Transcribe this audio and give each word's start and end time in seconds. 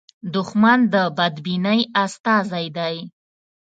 دښمن 0.35 0.79
د 0.93 0.95
بدبینۍ 1.17 1.81
استازی 2.03 2.67
دی 2.77 2.95